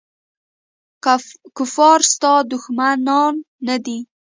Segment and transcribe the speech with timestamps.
[1.57, 3.33] کفار ستا دښمنان
[3.67, 3.97] نه دي.